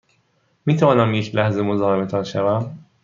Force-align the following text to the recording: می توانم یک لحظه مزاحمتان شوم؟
می 0.65 0.75
توانم 0.75 1.13
یک 1.13 1.35
لحظه 1.35 1.61
مزاحمتان 1.61 2.23
شوم؟ 2.23 2.77